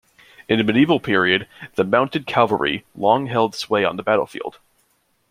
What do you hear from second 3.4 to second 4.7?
sway on the battlefield.